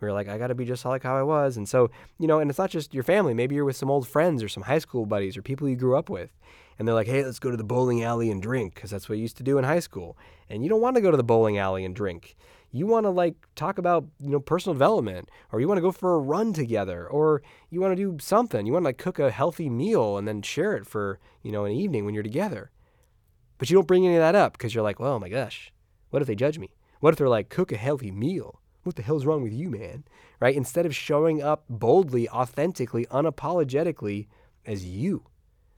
We're 0.00 0.12
like, 0.12 0.28
I 0.28 0.38
got 0.38 0.48
to 0.48 0.54
be 0.54 0.64
just 0.64 0.84
like 0.84 1.02
how 1.02 1.16
I 1.16 1.22
was. 1.22 1.56
And 1.56 1.68
so, 1.68 1.90
you 2.18 2.26
know, 2.26 2.40
and 2.40 2.50
it's 2.50 2.58
not 2.58 2.70
just 2.70 2.94
your 2.94 3.02
family. 3.02 3.34
Maybe 3.34 3.54
you're 3.54 3.64
with 3.64 3.76
some 3.76 3.90
old 3.90 4.06
friends 4.06 4.42
or 4.42 4.48
some 4.48 4.64
high 4.64 4.78
school 4.78 5.06
buddies 5.06 5.36
or 5.36 5.42
people 5.42 5.68
you 5.68 5.76
grew 5.76 5.96
up 5.96 6.10
with. 6.10 6.30
And 6.78 6.88
they're 6.88 6.94
like, 6.94 7.06
hey, 7.06 7.24
let's 7.24 7.38
go 7.38 7.50
to 7.50 7.56
the 7.56 7.64
bowling 7.64 8.02
alley 8.02 8.30
and 8.30 8.42
drink 8.42 8.74
because 8.74 8.90
that's 8.90 9.08
what 9.08 9.16
you 9.16 9.22
used 9.22 9.36
to 9.36 9.42
do 9.42 9.58
in 9.58 9.64
high 9.64 9.80
school. 9.80 10.16
And 10.50 10.62
you 10.62 10.68
don't 10.68 10.80
want 10.80 10.96
to 10.96 11.02
go 11.02 11.10
to 11.10 11.16
the 11.16 11.22
bowling 11.22 11.56
alley 11.56 11.84
and 11.84 11.94
drink 11.94 12.36
you 12.74 12.88
want 12.88 13.04
to 13.04 13.10
like 13.10 13.36
talk 13.54 13.78
about 13.78 14.04
you 14.18 14.30
know 14.30 14.40
personal 14.40 14.74
development 14.74 15.30
or 15.52 15.60
you 15.60 15.68
want 15.68 15.78
to 15.78 15.82
go 15.82 15.92
for 15.92 16.16
a 16.16 16.18
run 16.18 16.52
together 16.52 17.06
or 17.06 17.40
you 17.70 17.80
want 17.80 17.96
to 17.96 17.96
do 17.96 18.18
something. 18.20 18.66
You 18.66 18.72
want 18.72 18.82
to 18.82 18.88
like 18.88 18.98
cook 18.98 19.20
a 19.20 19.30
healthy 19.30 19.70
meal 19.70 20.18
and 20.18 20.26
then 20.26 20.42
share 20.42 20.74
it 20.74 20.84
for 20.84 21.20
you 21.42 21.52
know 21.52 21.64
an 21.64 21.72
evening 21.72 22.04
when 22.04 22.14
you're 22.14 22.24
together. 22.24 22.72
But 23.58 23.70
you 23.70 23.76
don't 23.76 23.86
bring 23.86 24.04
any 24.04 24.16
of 24.16 24.22
that 24.22 24.34
up 24.34 24.54
because 24.54 24.74
you're 24.74 24.82
like 24.82 24.98
well 24.98 25.14
oh 25.14 25.18
my 25.20 25.28
gosh 25.28 25.72
what 26.10 26.20
if 26.20 26.26
they 26.26 26.34
judge 26.34 26.58
me? 26.58 26.74
What 26.98 27.12
if 27.12 27.18
they're 27.18 27.28
like 27.28 27.48
cook 27.48 27.70
a 27.70 27.76
healthy 27.76 28.10
meal? 28.10 28.60
What 28.82 28.96
the 28.96 29.02
hell's 29.02 29.24
wrong 29.24 29.42
with 29.42 29.52
you 29.52 29.70
man 29.70 30.04
right? 30.40 30.56
Instead 30.56 30.84
of 30.84 30.94
showing 30.94 31.42
up 31.42 31.64
boldly 31.70 32.28
authentically 32.28 33.06
unapologetically 33.06 34.26
as 34.66 34.84
you 34.84 35.24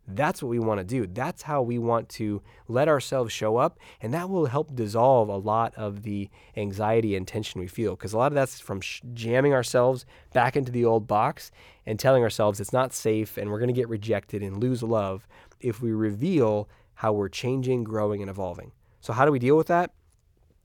that's 0.08 0.42
what 0.42 0.48
we 0.48 0.58
want 0.58 0.78
to 0.78 0.84
do. 0.84 1.06
That's 1.06 1.42
how 1.42 1.62
we 1.62 1.78
want 1.78 2.08
to 2.10 2.42
let 2.68 2.88
ourselves 2.88 3.32
show 3.32 3.56
up. 3.56 3.78
And 4.00 4.14
that 4.14 4.28
will 4.30 4.46
help 4.46 4.74
dissolve 4.74 5.28
a 5.28 5.36
lot 5.36 5.74
of 5.76 6.02
the 6.02 6.28
anxiety 6.56 7.16
and 7.16 7.26
tension 7.26 7.60
we 7.60 7.66
feel. 7.66 7.96
Because 7.96 8.12
a 8.12 8.18
lot 8.18 8.32
of 8.32 8.34
that's 8.34 8.60
from 8.60 8.80
sh- 8.80 9.00
jamming 9.14 9.52
ourselves 9.52 10.06
back 10.32 10.56
into 10.56 10.70
the 10.70 10.84
old 10.84 11.06
box 11.06 11.50
and 11.84 11.98
telling 11.98 12.22
ourselves 12.22 12.60
it's 12.60 12.72
not 12.72 12.92
safe 12.92 13.36
and 13.36 13.50
we're 13.50 13.58
going 13.58 13.68
to 13.68 13.72
get 13.72 13.88
rejected 13.88 14.42
and 14.42 14.62
lose 14.62 14.82
love 14.82 15.26
if 15.60 15.82
we 15.82 15.92
reveal 15.92 16.68
how 16.94 17.12
we're 17.12 17.28
changing, 17.28 17.84
growing, 17.84 18.22
and 18.22 18.30
evolving. 18.30 18.72
So, 19.00 19.12
how 19.12 19.24
do 19.24 19.32
we 19.32 19.38
deal 19.38 19.56
with 19.56 19.66
that? 19.66 19.92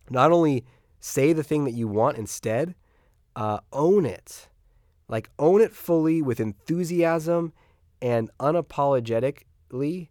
Not 0.09 0.31
only 0.31 0.65
say 0.99 1.33
the 1.33 1.43
thing 1.43 1.65
that 1.65 1.71
you 1.71 1.87
want 1.87 2.17
instead, 2.17 2.75
uh, 3.35 3.59
own 3.73 4.05
it. 4.05 4.47
Like, 5.07 5.29
own 5.37 5.61
it 5.61 5.73
fully 5.73 6.21
with 6.21 6.39
enthusiasm 6.39 7.53
and 8.01 8.29
unapologetically, 8.39 10.09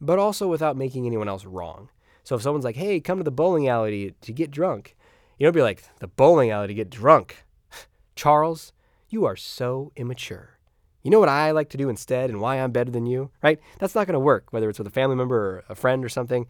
but 0.00 0.18
also 0.18 0.48
without 0.48 0.76
making 0.76 1.06
anyone 1.06 1.28
else 1.28 1.44
wrong. 1.44 1.88
So 2.24 2.36
if 2.36 2.42
someone's 2.42 2.64
like, 2.64 2.76
hey, 2.76 3.00
come 3.00 3.18
to 3.18 3.24
the 3.24 3.30
bowling 3.30 3.68
alley 3.68 4.14
to, 4.20 4.32
get 4.32 4.50
drunk, 4.50 4.96
you 5.38 5.46
don't 5.46 5.54
be 5.54 5.62
like, 5.62 5.84
the 6.00 6.08
bowling 6.08 6.50
alley 6.50 6.68
to 6.68 6.74
get 6.74 6.90
drunk. 6.90 7.44
Charles, 8.16 8.72
you 9.08 9.24
are 9.24 9.36
so 9.36 9.92
immature. 9.96 10.58
You 11.02 11.10
know 11.10 11.18
what 11.18 11.28
I 11.28 11.50
like 11.50 11.68
to 11.70 11.76
do 11.76 11.88
instead 11.88 12.30
and 12.30 12.40
why 12.40 12.56
I'm 12.56 12.70
better 12.70 12.90
than 12.90 13.06
you, 13.06 13.30
right? 13.42 13.58
That's 13.78 13.94
not 13.94 14.06
going 14.06 14.14
to 14.14 14.20
work, 14.20 14.46
whether 14.50 14.68
it's 14.68 14.78
with 14.78 14.86
a 14.86 14.92
family 14.92 15.16
member 15.16 15.36
or 15.36 15.64
a 15.68 15.74
friend 15.74 16.04
or 16.04 16.08
something. 16.08 16.46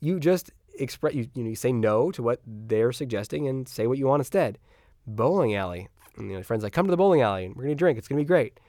You 0.00 0.20
just 0.20 0.52
express, 0.78 1.14
you, 1.14 1.28
you, 1.34 1.42
know, 1.42 1.50
you 1.50 1.56
say 1.56 1.72
no 1.72 2.10
to 2.10 2.22
what 2.22 2.40
they're 2.46 2.92
suggesting 2.92 3.48
and 3.48 3.66
say 3.66 3.86
what 3.86 3.96
you 3.96 4.06
want 4.06 4.20
instead. 4.20 4.58
Bowling 5.06 5.54
alley. 5.54 5.88
And, 6.16 6.30
you 6.30 6.36
know, 6.36 6.42
friends 6.42 6.62
like, 6.62 6.74
come 6.74 6.86
to 6.86 6.90
the 6.90 6.98
bowling 6.98 7.22
alley 7.22 7.46
and 7.46 7.56
we're 7.56 7.64
going 7.64 7.74
to 7.74 7.78
drink. 7.78 7.96
It's 7.98 8.06
going 8.06 8.18
to 8.18 8.24
be 8.24 8.28
great 8.28 8.60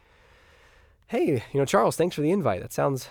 hey, 1.07 1.43
you 1.51 1.59
know, 1.59 1.65
Charles, 1.65 1.95
thanks 1.95 2.15
for 2.15 2.21
the 2.21 2.31
invite. 2.31 2.61
That 2.61 2.73
sounds, 2.73 3.09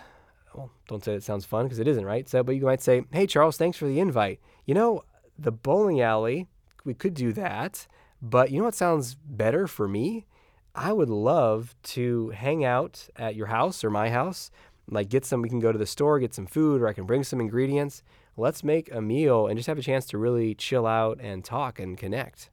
well, 0.55 0.71
don't 0.89 1.05
say 1.05 1.15
it 1.15 1.23
sounds 1.23 1.45
fun 1.45 1.67
because 1.67 1.79
it 1.79 1.89
isn't, 1.89 2.05
right? 2.05 2.29
So, 2.29 2.43
but 2.43 2.57
you 2.57 2.63
might 2.63 2.83
say, 2.83 3.05
hey, 3.13 3.27
Charles, 3.27 3.57
thanks 3.57 3.79
for 3.79 3.87
the 3.87 4.01
invite. 4.01 4.41
You 4.67 4.75
know, 4.75 5.05
the 5.39 5.53
bowling 5.53 6.01
alley, 6.01 6.49
we 6.85 6.95
could 6.95 7.15
do 7.15 7.33
that. 7.33 7.87
But 8.21 8.51
you 8.51 8.59
know 8.59 8.65
what 8.65 8.75
sounds 8.75 9.15
better 9.15 9.67
for 9.67 9.87
me? 9.87 10.27
I 10.75 10.93
would 10.93 11.11
love 11.11 11.75
to 11.85 12.31
hang 12.31 12.65
out 12.65 13.09
at 13.17 13.37
your 13.37 13.47
house 13.47 13.85
or 13.85 13.91
my 13.91 14.11
house. 14.11 14.51
Like, 14.91 15.09
get 15.09 15.25
some, 15.25 15.41
we 15.41 15.49
can 15.49 15.61
go 15.61 15.73
to 15.73 15.79
the 15.79 15.87
store, 15.87 16.19
get 16.19 16.35
some 16.35 16.47
food, 16.47 16.83
or 16.83 16.89
I 16.89 16.93
can 16.93 17.07
bring 17.07 17.23
some 17.23 17.41
ingredients. 17.41 18.03
Let's 18.37 18.65
make 18.65 18.93
a 18.93 19.01
meal 19.01 19.47
and 19.47 19.57
just 19.57 19.69
have 19.69 19.79
a 19.79 19.83
chance 19.83 20.07
to 20.07 20.19
really 20.19 20.55
chill 20.55 20.87
out 20.87 21.21
and 21.21 21.45
talk 21.45 21.79
and 21.79 21.97
connect. 21.97 22.51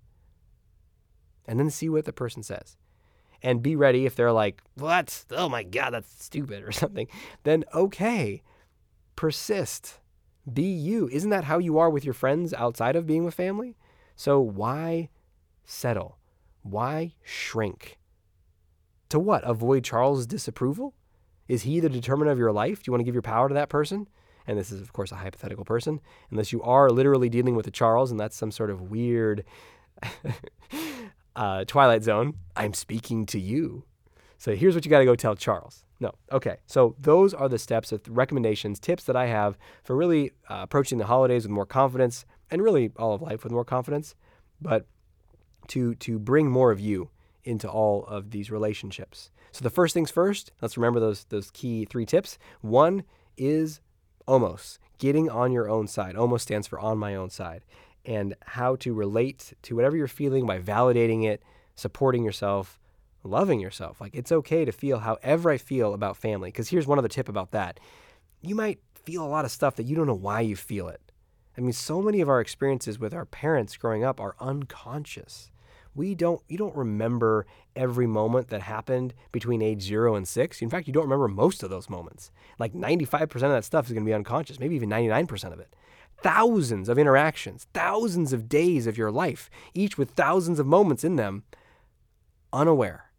And 1.48 1.60
then 1.60 1.72
see 1.72 1.90
what 1.90 2.06
the 2.06 2.14
person 2.14 2.44
says 2.44 2.78
and 3.44 3.62
be 3.62 3.76
ready 3.76 4.06
if 4.06 4.16
they're 4.16 4.32
like, 4.32 4.62
well, 4.78 4.90
that's, 4.90 5.26
oh 5.32 5.50
my 5.50 5.64
God, 5.64 5.92
that's 5.92 6.24
stupid 6.24 6.64
or 6.68 6.72
something, 6.72 7.08
then 7.44 7.64
okay, 7.74 8.42
persist. 9.16 10.00
Be 10.52 10.64
you. 10.64 11.08
Isn't 11.10 11.30
that 11.30 11.44
how 11.44 11.60
you 11.60 11.78
are 11.78 11.90
with 11.90 12.04
your 12.04 12.16
friends 12.16 12.54
outside 12.54 12.96
of 12.96 13.06
being 13.06 13.24
with 13.24 13.36
family? 13.36 13.78
So 14.16 14.40
why 14.40 15.10
settle? 15.66 16.18
Why 16.64 17.14
shrink? 17.24 18.00
To 19.10 19.20
what? 19.20 19.44
Avoid 19.44 19.84
Charles' 19.84 20.26
disapproval? 20.26 20.96
Is 21.48 21.64
he 21.64 21.80
the 21.80 21.90
determinant 21.90 22.32
of 22.32 22.40
your 22.40 22.52
life? 22.52 22.82
Do 22.82 22.90
you 22.90 22.94
want 22.94 23.02
to 23.02 23.06
give 23.06 23.14
your 23.14 23.22
power 23.22 23.50
to 23.50 23.54
that 23.54 23.70
person? 23.70 24.08
And 24.48 24.58
this 24.58 24.72
is, 24.72 24.82
of 24.82 24.94
course, 24.94 25.12
a 25.12 25.16
hypothetical 25.16 25.66
person, 25.66 26.00
unless 26.32 26.52
you 26.52 26.62
are 26.64 26.90
literally 26.90 27.30
dealing 27.30 27.56
with 27.56 27.68
a 27.68 27.72
Charles 27.72 28.10
and 28.10 28.20
that's 28.20 28.36
some 28.36 28.52
sort 28.52 28.70
of 28.70 28.90
weird 28.90 29.44
uh, 31.36 31.66
Twilight 31.66 32.04
Zone, 32.04 32.36
I'm 32.56 32.74
speaking 32.74 33.26
to 33.28 33.40
you. 33.40 33.86
So 34.38 34.56
here's 34.56 34.76
what 34.76 34.86
you 34.86 34.92
got 34.92 35.00
to 35.00 35.06
go 35.06 35.16
tell 35.16 35.36
Charles. 35.36 35.86
No. 36.00 36.14
Okay. 36.32 36.58
So 36.66 36.96
those 37.00 37.34
are 37.34 37.48
the 37.48 37.60
steps, 37.60 37.92
of 37.92 38.02
recommendations, 38.10 38.80
tips 38.80 39.04
that 39.04 39.16
I 39.16 39.28
have 39.28 39.58
for 39.84 39.96
really 39.96 40.32
uh, 40.50 40.60
approaching 40.64 40.98
the 40.98 41.06
holidays 41.06 41.44
with 41.44 41.52
more 41.52 41.66
confidence 41.66 42.26
and 42.50 42.62
really 42.62 42.92
all 42.98 43.14
of 43.14 43.22
life 43.22 43.44
with 43.44 43.54
more 43.54 43.64
confidence, 43.64 44.16
but 44.60 44.88
to 45.68 45.94
to 45.96 46.18
bring 46.18 46.50
more 46.50 46.72
of 46.72 46.80
you 46.80 47.12
into 47.44 47.70
all 47.70 48.04
of 48.06 48.32
these 48.32 48.52
relationships. 48.52 49.30
So 49.52 49.64
the 49.64 49.70
first 49.70 49.94
things 49.94 50.12
first, 50.12 50.52
let's 50.62 50.76
remember 50.76 51.00
those 51.00 51.26
those 51.26 51.52
key 51.52 51.86
three 51.86 52.06
tips. 52.06 52.40
One 52.62 53.04
is 53.38 53.80
OMOS 54.28 54.80
getting 54.98 55.30
on 55.30 55.52
your 55.52 55.70
own 55.70 55.88
side. 55.88 56.16
OMOS 56.16 56.42
stands 56.42 56.68
for 56.68 56.80
on 56.80 56.98
my 56.98 57.16
own 57.16 57.30
side 57.30 57.64
and 58.06 58.36
how 58.46 58.76
to 58.78 58.94
relate 58.94 59.54
to 59.64 59.76
whatever 59.76 59.96
you're 59.96 60.08
feeling 60.08 60.46
by 60.46 60.60
validating 60.60 61.26
it, 61.26 61.42
supporting 61.76 62.24
yourself, 62.24 62.80
loving 63.24 63.60
yourself. 63.60 64.02
Like 64.02 64.16
it's 64.16 64.32
okay 64.32 64.66
to 64.66 64.72
feel 64.72 65.00
however 65.00 65.52
I 65.52 65.58
feel 65.58 65.94
about 65.94 66.18
family. 66.18 66.50
Because 66.50 66.70
here's 66.70 66.88
one 66.88 66.98
other 66.98 67.08
tip 67.08 67.30
about 67.30 67.52
that. 67.52 67.80
You 68.42 68.56
might 68.56 68.80
feel 68.96 69.26
a 69.26 69.28
lot 69.28 69.46
of 69.46 69.52
stuff 69.52 69.76
that 69.76 69.86
you 69.86 69.96
don't 69.96 70.08
know 70.08 70.14
why 70.14 70.42
you 70.42 70.56
feel 70.56 70.88
it. 70.88 71.02
I 71.58 71.62
mean, 71.62 71.74
so 71.74 72.02
many 72.02 72.22
of 72.22 72.30
our 72.30 72.40
experiences 72.40 72.98
with 72.98 73.14
our 73.14 73.26
parents 73.26 73.78
growing 73.78 74.04
up 74.04 74.20
are 74.20 74.36
unconscious. 74.40 75.52
We 75.94 76.16
don't 76.16 76.42
you 76.48 76.58
don't 76.58 76.76
remember 76.76 77.46
every 77.76 78.08
moment 78.08 78.48
that 78.48 78.62
happened 78.62 79.14
between 79.34 79.62
age 79.62 79.84
0 79.84 80.16
and 80.16 80.26
6. 80.28 80.62
In 80.62 80.70
fact, 80.70 80.88
you 80.88 80.94
don't 80.94 81.04
remember 81.04 81.28
most 81.28 81.64
of 81.64 81.70
those 81.70 81.90
moments. 81.90 82.32
Like 82.58 82.74
95% 82.74 83.24
of 83.34 83.42
that 83.42 83.66
stuff 83.66 83.88
is 83.88 83.92
going 83.92 84.06
to 84.06 84.10
be 84.10 84.14
unconscious, 84.14 84.60
maybe 84.60 84.76
even 84.76 84.90
99% 84.90 85.52
of 85.52 85.60
it 85.60 85.76
thousands 86.22 86.90
of 86.90 86.98
interactions, 86.98 87.68
thousands 87.74 88.34
of 88.34 88.50
days 88.50 88.88
of 88.88 88.98
your 88.98 89.12
life, 89.12 89.50
each 89.74 89.98
with 89.98 90.12
thousands 90.12 90.60
of 90.60 90.68
moments 90.68 91.04
in 91.04 91.16
them, 91.16 91.44
unaware, 92.54 93.12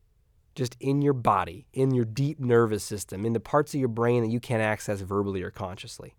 just 0.54 0.76
in 0.80 1.02
your 1.02 1.12
body, 1.12 1.66
in 1.72 1.92
your 1.92 2.04
deep 2.04 2.38
nervous 2.38 2.84
system, 2.84 3.24
in 3.24 3.32
the 3.32 3.40
parts 3.40 3.74
of 3.74 3.80
your 3.80 3.88
brain 3.88 4.22
that 4.22 4.30
you 4.30 4.40
can't 4.40 4.62
access 4.62 5.00
verbally 5.00 5.42
or 5.42 5.50
consciously. 5.50 6.14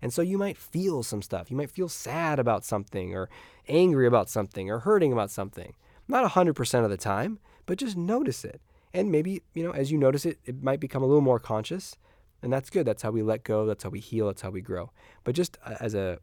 And 0.00 0.12
so 0.12 0.22
you 0.22 0.38
might 0.38 0.56
feel 0.56 1.02
some 1.02 1.22
stuff. 1.22 1.50
You 1.50 1.56
might 1.56 1.70
feel 1.70 1.88
sad 1.88 2.38
about 2.38 2.64
something, 2.64 3.14
or 3.14 3.28
angry 3.68 4.06
about 4.06 4.30
something, 4.30 4.70
or 4.70 4.80
hurting 4.80 5.12
about 5.12 5.30
something. 5.30 5.74
Not 6.06 6.30
100% 6.30 6.84
of 6.84 6.90
the 6.90 6.96
time, 6.96 7.38
but 7.66 7.78
just 7.78 7.96
notice 7.96 8.44
it. 8.44 8.60
And 8.94 9.10
maybe, 9.10 9.42
you 9.54 9.62
know, 9.62 9.72
as 9.72 9.90
you 9.92 9.98
notice 9.98 10.24
it, 10.24 10.38
it 10.44 10.62
might 10.62 10.80
become 10.80 11.02
a 11.02 11.06
little 11.06 11.20
more 11.20 11.38
conscious. 11.38 11.96
And 12.42 12.52
that's 12.52 12.70
good. 12.70 12.86
That's 12.86 13.02
how 13.02 13.10
we 13.10 13.22
let 13.22 13.42
go. 13.42 13.66
That's 13.66 13.82
how 13.82 13.90
we 13.90 14.00
heal. 14.00 14.26
That's 14.26 14.42
how 14.42 14.50
we 14.50 14.60
grow. 14.60 14.92
But 15.24 15.34
just 15.34 15.58
uh, 15.64 15.74
as 15.80 15.94
a, 15.94 16.18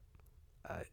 a 0.65 0.84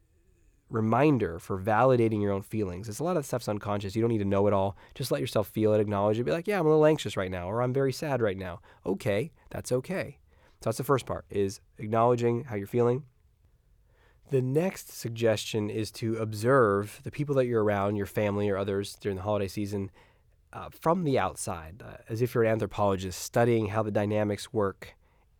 reminder 0.69 1.39
for 1.39 1.57
validating 1.57 2.21
your 2.21 2.31
own 2.31 2.41
feelings, 2.41 2.89
it's 2.89 2.99
a 2.99 3.03
lot 3.03 3.15
of 3.15 3.25
stuff's 3.25 3.47
unconscious. 3.47 3.95
You 3.95 4.01
don't 4.01 4.11
need 4.11 4.17
to 4.17 4.25
know 4.25 4.47
it 4.47 4.53
all. 4.53 4.75
Just 4.95 5.11
let 5.11 5.21
yourself 5.21 5.47
feel 5.47 5.73
it, 5.73 5.79
acknowledge 5.79 6.19
it. 6.19 6.23
Be 6.23 6.31
like, 6.31 6.47
yeah, 6.47 6.59
I'm 6.59 6.65
a 6.65 6.69
little 6.69 6.85
anxious 6.85 7.15
right 7.15 7.31
now, 7.31 7.49
or 7.49 7.61
I'm 7.61 7.73
very 7.73 7.93
sad 7.93 8.21
right 8.21 8.37
now. 8.37 8.59
Okay, 8.85 9.31
that's 9.49 9.71
okay. 9.71 10.17
So 10.61 10.69
that's 10.69 10.77
the 10.77 10.83
first 10.83 11.05
part: 11.05 11.25
is 11.29 11.61
acknowledging 11.77 12.45
how 12.45 12.55
you're 12.55 12.67
feeling. 12.67 13.03
The 14.29 14.41
next 14.41 14.91
suggestion 14.91 15.69
is 15.69 15.91
to 15.91 16.15
observe 16.17 17.01
the 17.03 17.11
people 17.11 17.35
that 17.35 17.45
you're 17.45 17.63
around, 17.63 17.97
your 17.97 18.05
family 18.05 18.49
or 18.49 18.57
others 18.57 18.95
during 18.99 19.17
the 19.17 19.23
holiday 19.23 19.49
season, 19.49 19.91
uh, 20.53 20.69
from 20.69 21.03
the 21.03 21.19
outside, 21.19 21.83
uh, 21.85 21.97
as 22.09 22.21
if 22.21 22.33
you're 22.33 22.43
an 22.43 22.51
anthropologist 22.51 23.21
studying 23.21 23.67
how 23.67 23.83
the 23.83 23.91
dynamics 23.91 24.51
work 24.51 24.95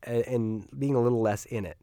and, 0.05 0.27
and 0.27 0.79
being 0.79 0.95
a 0.95 1.01
little 1.01 1.21
less 1.21 1.45
in 1.45 1.65
it 1.65 1.77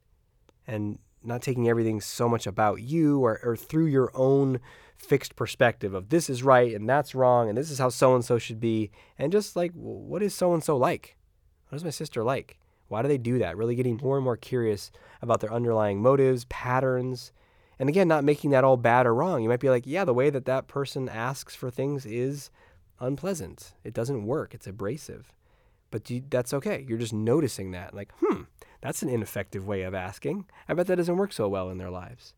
and 0.66 0.98
not 1.22 1.42
taking 1.42 1.68
everything 1.68 2.00
so 2.00 2.28
much 2.28 2.46
about 2.46 2.80
you 2.80 3.20
or, 3.20 3.40
or 3.44 3.56
through 3.56 3.86
your 3.86 4.10
own 4.14 4.60
fixed 4.96 5.36
perspective 5.36 5.94
of 5.94 6.08
this 6.10 6.28
is 6.28 6.42
right 6.42 6.74
and 6.74 6.88
that's 6.88 7.14
wrong 7.14 7.48
and 7.48 7.56
this 7.56 7.70
is 7.70 7.78
how 7.78 7.88
so 7.88 8.14
and 8.14 8.24
so 8.24 8.38
should 8.38 8.60
be 8.60 8.90
and 9.18 9.32
just 9.32 9.56
like 9.56 9.72
what 9.72 10.22
is 10.22 10.34
so 10.34 10.52
and 10.54 10.62
so 10.62 10.76
like? 10.76 11.16
What 11.68 11.76
is 11.76 11.84
my 11.84 11.90
sister 11.90 12.22
like? 12.24 12.58
Why 12.88 13.02
do 13.02 13.08
they 13.08 13.18
do 13.18 13.38
that? 13.38 13.56
Really 13.56 13.76
getting 13.76 14.00
more 14.02 14.16
and 14.16 14.24
more 14.24 14.36
curious 14.36 14.90
about 15.22 15.40
their 15.40 15.52
underlying 15.52 16.02
motives 16.02 16.44
patterns 16.46 17.32
and 17.78 17.88
again 17.88 18.08
not 18.08 18.24
making 18.24 18.50
that 18.50 18.64
all 18.64 18.76
bad 18.76 19.06
or 19.06 19.14
wrong. 19.14 19.42
You 19.42 19.48
might 19.48 19.60
be 19.60 19.70
like 19.70 19.86
yeah 19.86 20.04
the 20.04 20.14
way 20.14 20.30
that 20.30 20.46
that 20.46 20.68
person 20.68 21.08
asks 21.08 21.54
for 21.54 21.70
things 21.70 22.06
is 22.06 22.50
unpleasant. 22.98 23.74
It 23.84 23.94
doesn't 23.94 24.26
work. 24.26 24.54
It's 24.54 24.66
abrasive 24.66 25.32
but 25.90 26.08
you, 26.10 26.22
that's 26.28 26.54
okay. 26.54 26.84
You're 26.88 26.98
just 26.98 27.12
noticing 27.12 27.72
that, 27.72 27.94
like, 27.94 28.12
hmm, 28.20 28.42
that's 28.80 29.02
an 29.02 29.08
ineffective 29.08 29.66
way 29.66 29.82
of 29.82 29.94
asking. 29.94 30.46
I 30.68 30.74
bet 30.74 30.86
that 30.86 30.96
doesn't 30.96 31.16
work 31.16 31.32
so 31.32 31.48
well 31.48 31.70
in 31.70 31.78
their 31.78 31.90
lives. 31.90 32.34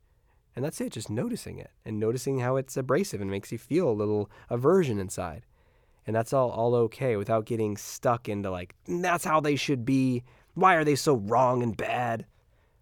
And 0.54 0.64
that's 0.64 0.80
it, 0.80 0.92
just 0.92 1.08
noticing 1.08 1.58
it 1.58 1.70
and 1.84 1.98
noticing 1.98 2.40
how 2.40 2.56
it's 2.56 2.76
abrasive 2.76 3.20
and 3.20 3.30
makes 3.30 3.52
you 3.52 3.58
feel 3.58 3.88
a 3.88 3.92
little 3.92 4.30
aversion 4.50 4.98
inside. 4.98 5.46
And 6.06 6.14
that's 6.14 6.32
all, 6.32 6.50
all 6.50 6.74
okay 6.74 7.16
without 7.16 7.46
getting 7.46 7.76
stuck 7.76 8.28
into 8.28 8.50
like, 8.50 8.74
that's 8.86 9.24
how 9.24 9.40
they 9.40 9.56
should 9.56 9.84
be. 9.84 10.24
Why 10.54 10.74
are 10.74 10.84
they 10.84 10.96
so 10.96 11.14
wrong 11.14 11.62
and 11.62 11.76
bad? 11.76 12.26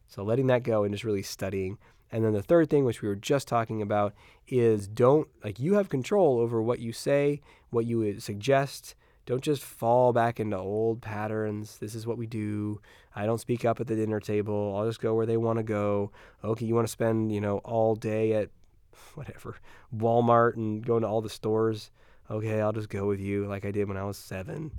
So 0.08 0.24
letting 0.24 0.48
that 0.48 0.64
go 0.64 0.82
and 0.82 0.92
just 0.92 1.04
really 1.04 1.22
studying. 1.22 1.78
And 2.10 2.24
then 2.24 2.32
the 2.32 2.42
third 2.42 2.68
thing, 2.68 2.84
which 2.84 3.02
we 3.02 3.08
were 3.08 3.14
just 3.14 3.46
talking 3.46 3.82
about, 3.82 4.14
is 4.48 4.88
don't, 4.88 5.28
like, 5.44 5.60
you 5.60 5.74
have 5.74 5.88
control 5.88 6.40
over 6.40 6.60
what 6.60 6.80
you 6.80 6.92
say, 6.92 7.40
what 7.70 7.86
you 7.86 8.18
suggest. 8.18 8.96
Don't 9.30 9.44
just 9.44 9.62
fall 9.62 10.12
back 10.12 10.40
into 10.40 10.56
old 10.56 11.02
patterns. 11.02 11.78
This 11.78 11.94
is 11.94 12.04
what 12.04 12.18
we 12.18 12.26
do. 12.26 12.80
I 13.14 13.26
don't 13.26 13.38
speak 13.38 13.64
up 13.64 13.78
at 13.78 13.86
the 13.86 13.94
dinner 13.94 14.18
table. 14.18 14.74
I'll 14.76 14.88
just 14.88 15.00
go 15.00 15.14
where 15.14 15.24
they 15.24 15.36
want 15.36 15.60
to 15.60 15.62
go. 15.62 16.10
Okay, 16.42 16.66
you 16.66 16.74
want 16.74 16.88
to 16.88 16.90
spend, 16.90 17.30
you 17.30 17.40
know, 17.40 17.58
all 17.58 17.94
day 17.94 18.32
at 18.32 18.50
whatever, 19.14 19.58
Walmart 19.96 20.56
and 20.56 20.84
going 20.84 21.02
to 21.02 21.06
all 21.06 21.20
the 21.20 21.30
stores. 21.30 21.92
Okay, 22.28 22.60
I'll 22.60 22.72
just 22.72 22.88
go 22.88 23.06
with 23.06 23.20
you 23.20 23.46
like 23.46 23.64
I 23.64 23.70
did 23.70 23.86
when 23.86 23.96
I 23.96 24.02
was 24.02 24.18
seven. 24.18 24.72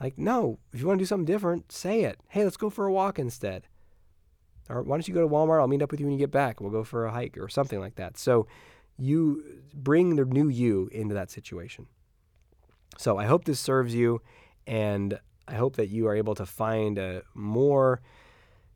Like, 0.00 0.16
no, 0.16 0.60
if 0.72 0.78
you 0.78 0.86
want 0.86 1.00
to 1.00 1.02
do 1.02 1.06
something 1.06 1.26
different, 1.26 1.72
say 1.72 2.04
it. 2.04 2.20
Hey, 2.28 2.44
let's 2.44 2.56
go 2.56 2.70
for 2.70 2.86
a 2.86 2.92
walk 2.92 3.18
instead. 3.18 3.66
Or 4.68 4.84
why 4.84 4.98
don't 4.98 5.08
you 5.08 5.14
go 5.14 5.22
to 5.22 5.28
Walmart? 5.28 5.58
I'll 5.58 5.66
meet 5.66 5.82
up 5.82 5.90
with 5.90 5.98
you 5.98 6.06
when 6.06 6.12
you 6.12 6.20
get 6.20 6.30
back. 6.30 6.60
We'll 6.60 6.70
go 6.70 6.84
for 6.84 7.06
a 7.06 7.10
hike 7.10 7.36
or 7.38 7.48
something 7.48 7.80
like 7.80 7.96
that. 7.96 8.18
So 8.18 8.46
you 8.96 9.62
bring 9.74 10.14
the 10.14 10.24
new 10.24 10.46
you 10.46 10.90
into 10.92 11.16
that 11.16 11.32
situation. 11.32 11.88
So 12.98 13.18
I 13.18 13.26
hope 13.26 13.44
this 13.44 13.60
serves 13.60 13.94
you, 13.94 14.22
and 14.66 15.18
I 15.46 15.54
hope 15.54 15.76
that 15.76 15.88
you 15.88 16.08
are 16.08 16.16
able 16.16 16.34
to 16.36 16.46
find 16.46 16.98
a 16.98 17.22
more 17.34 18.00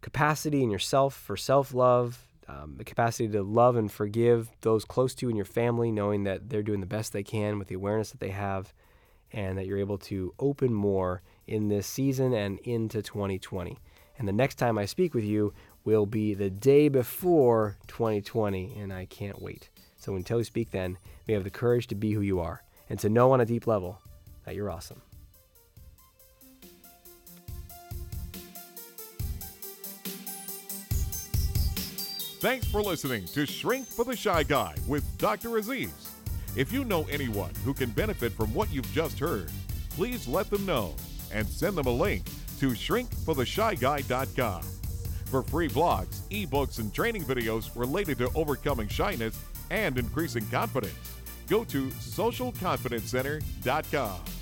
capacity 0.00 0.62
in 0.62 0.70
yourself 0.70 1.14
for 1.14 1.36
self 1.36 1.74
love, 1.74 2.26
um, 2.48 2.74
the 2.76 2.84
capacity 2.84 3.28
to 3.28 3.42
love 3.42 3.76
and 3.76 3.90
forgive 3.90 4.50
those 4.60 4.84
close 4.84 5.14
to 5.16 5.26
you 5.26 5.30
in 5.30 5.36
your 5.36 5.44
family, 5.44 5.90
knowing 5.90 6.24
that 6.24 6.48
they're 6.48 6.62
doing 6.62 6.80
the 6.80 6.86
best 6.86 7.12
they 7.12 7.22
can 7.22 7.58
with 7.58 7.68
the 7.68 7.74
awareness 7.74 8.10
that 8.10 8.20
they 8.20 8.30
have, 8.30 8.72
and 9.32 9.56
that 9.56 9.66
you're 9.66 9.78
able 9.78 9.98
to 9.98 10.34
open 10.38 10.72
more 10.72 11.22
in 11.46 11.68
this 11.68 11.86
season 11.86 12.32
and 12.32 12.58
into 12.60 13.02
2020. 13.02 13.78
And 14.18 14.28
the 14.28 14.32
next 14.32 14.56
time 14.56 14.76
I 14.76 14.84
speak 14.84 15.14
with 15.14 15.24
you 15.24 15.54
will 15.84 16.04
be 16.04 16.34
the 16.34 16.50
day 16.50 16.88
before 16.88 17.78
2020, 17.86 18.76
and 18.78 18.92
I 18.92 19.06
can't 19.06 19.40
wait. 19.40 19.70
So 19.96 20.14
until 20.14 20.38
we 20.38 20.44
speak 20.44 20.70
then, 20.70 20.98
may 21.26 21.34
have 21.34 21.44
the 21.44 21.50
courage 21.50 21.86
to 21.88 21.94
be 21.94 22.12
who 22.12 22.20
you 22.20 22.38
are 22.40 22.62
and 22.90 22.98
to 22.98 23.08
know 23.08 23.32
on 23.32 23.40
a 23.40 23.46
deep 23.46 23.66
level 23.66 23.98
that 24.44 24.54
you're 24.54 24.70
awesome. 24.70 25.00
Thanks 32.40 32.66
for 32.66 32.82
listening 32.82 33.26
to 33.26 33.44
Shrink 33.44 33.86
for 33.86 34.04
the 34.04 34.16
Shy 34.16 34.42
Guy 34.42 34.74
with 34.88 35.04
Dr. 35.18 35.58
Aziz. 35.58 36.10
If 36.56 36.72
you 36.72 36.84
know 36.84 37.06
anyone 37.10 37.52
who 37.64 37.74
can 37.74 37.90
benefit 37.90 38.32
from 38.32 38.52
what 38.54 38.72
you've 38.72 38.90
just 38.92 39.18
heard, 39.18 39.50
please 39.90 40.26
let 40.26 40.48
them 40.48 40.64
know 40.64 40.94
and 41.32 41.46
send 41.46 41.76
them 41.76 41.86
a 41.86 41.90
link 41.90 42.24
to 42.58 42.70
shrinkfortheshyguy.com. 42.70 44.62
For 45.26 45.42
free 45.42 45.68
blogs, 45.68 46.20
ebooks, 46.30 46.78
and 46.78 46.92
training 46.92 47.24
videos 47.24 47.70
related 47.76 48.18
to 48.18 48.30
overcoming 48.34 48.88
shyness 48.88 49.38
and 49.70 49.96
increasing 49.98 50.46
confidence, 50.46 50.94
go 51.50 51.64
to 51.64 51.88
socialconfidencecenter.com. 51.88 54.39